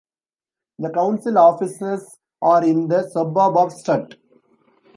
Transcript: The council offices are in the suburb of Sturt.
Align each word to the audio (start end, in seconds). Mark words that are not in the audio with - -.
The 0.79 0.89
council 0.89 1.37
offices 1.37 2.17
are 2.41 2.63
in 2.63 2.87
the 2.87 3.07
suburb 3.07 3.55
of 3.55 3.71
Sturt. 3.71 4.15